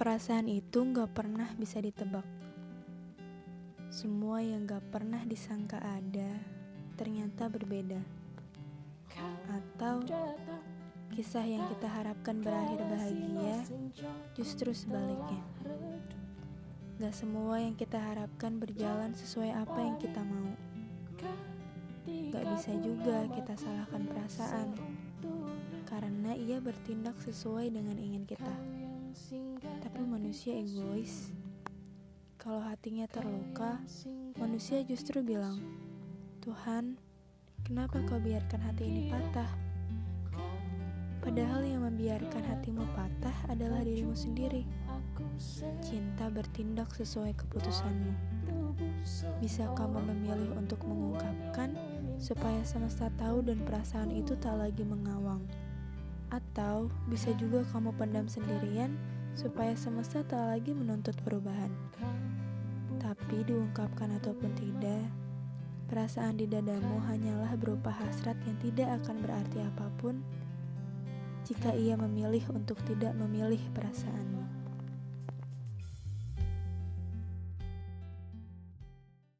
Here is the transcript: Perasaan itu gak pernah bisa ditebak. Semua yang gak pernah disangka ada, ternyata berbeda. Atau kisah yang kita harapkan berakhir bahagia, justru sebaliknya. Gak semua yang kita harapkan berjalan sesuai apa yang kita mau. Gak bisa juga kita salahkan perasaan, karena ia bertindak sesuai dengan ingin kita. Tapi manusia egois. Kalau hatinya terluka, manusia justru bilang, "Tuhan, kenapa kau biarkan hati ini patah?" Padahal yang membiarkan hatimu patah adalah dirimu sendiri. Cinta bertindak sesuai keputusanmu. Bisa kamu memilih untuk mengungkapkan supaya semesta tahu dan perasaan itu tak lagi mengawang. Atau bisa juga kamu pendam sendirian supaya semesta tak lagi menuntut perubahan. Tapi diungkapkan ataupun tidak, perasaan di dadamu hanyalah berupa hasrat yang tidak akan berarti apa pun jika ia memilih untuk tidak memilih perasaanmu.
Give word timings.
Perasaan 0.00 0.48
itu 0.48 0.80
gak 0.96 1.12
pernah 1.12 1.52
bisa 1.60 1.76
ditebak. 1.76 2.24
Semua 3.92 4.40
yang 4.40 4.64
gak 4.64 4.80
pernah 4.88 5.20
disangka 5.28 5.76
ada, 5.76 6.40
ternyata 6.96 7.52
berbeda. 7.52 8.00
Atau 9.52 10.00
kisah 11.12 11.44
yang 11.44 11.68
kita 11.68 11.84
harapkan 11.84 12.40
berakhir 12.40 12.80
bahagia, 12.88 13.60
justru 14.32 14.72
sebaliknya. 14.72 15.44
Gak 16.96 17.12
semua 17.12 17.60
yang 17.60 17.76
kita 17.76 18.00
harapkan 18.00 18.56
berjalan 18.56 19.12
sesuai 19.12 19.52
apa 19.52 19.84
yang 19.84 20.00
kita 20.00 20.24
mau. 20.24 20.48
Gak 22.08 22.44
bisa 22.56 22.72
juga 22.80 23.28
kita 23.36 23.52
salahkan 23.52 24.08
perasaan, 24.08 24.68
karena 26.50 26.66
ia 26.66 26.66
bertindak 26.74 27.14
sesuai 27.22 27.70
dengan 27.70 27.94
ingin 27.94 28.26
kita. 28.26 28.54
Tapi 29.86 30.02
manusia 30.02 30.50
egois. 30.58 31.30
Kalau 32.42 32.58
hatinya 32.58 33.06
terluka, 33.06 33.78
manusia 34.34 34.82
justru 34.82 35.22
bilang, 35.22 35.62
"Tuhan, 36.42 36.98
kenapa 37.62 38.02
kau 38.02 38.18
biarkan 38.18 38.66
hati 38.66 38.82
ini 38.82 39.02
patah?" 39.14 39.46
Padahal 41.22 41.62
yang 41.62 41.86
membiarkan 41.86 42.42
hatimu 42.42 42.82
patah 42.98 43.46
adalah 43.46 43.86
dirimu 43.86 44.18
sendiri. 44.18 44.66
Cinta 45.86 46.34
bertindak 46.34 46.90
sesuai 46.98 47.30
keputusanmu. 47.46 48.10
Bisa 49.38 49.70
kamu 49.78 50.02
memilih 50.02 50.58
untuk 50.58 50.82
mengungkapkan 50.82 51.78
supaya 52.18 52.58
semesta 52.66 53.06
tahu 53.14 53.38
dan 53.38 53.62
perasaan 53.62 54.10
itu 54.10 54.34
tak 54.34 54.58
lagi 54.58 54.82
mengawang. 54.82 55.46
Atau 56.30 56.90
bisa 57.10 57.34
juga 57.34 57.66
kamu 57.74 57.94
pendam 57.98 58.26
sendirian 58.30 58.94
supaya 59.34 59.74
semesta 59.74 60.22
tak 60.26 60.58
lagi 60.58 60.74
menuntut 60.74 61.14
perubahan. 61.22 61.70
Tapi 62.98 63.42
diungkapkan 63.46 64.14
ataupun 64.18 64.54
tidak, 64.54 65.06
perasaan 65.90 66.38
di 66.38 66.46
dadamu 66.46 67.02
hanyalah 67.10 67.54
berupa 67.58 67.90
hasrat 67.90 68.38
yang 68.46 68.54
tidak 68.62 69.02
akan 69.02 69.18
berarti 69.26 69.58
apa 69.58 69.86
pun 69.98 70.22
jika 71.42 71.74
ia 71.74 71.98
memilih 71.98 72.46
untuk 72.54 72.78
tidak 72.86 73.10
memilih 73.18 73.58
perasaanmu. 73.74 74.59